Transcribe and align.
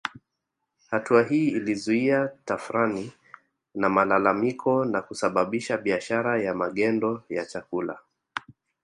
Hatua 0.91 1.23
hii 1.23 1.47
ilizua 1.47 2.27
tafrani 2.45 3.11
na 3.75 3.89
malalamiko 3.89 4.85
na 4.85 5.01
kusababisha 5.01 5.77
biashara 5.77 6.41
ya 6.43 6.53
magendo 6.55 7.23
ya 7.29 7.45
chakula 7.45 7.99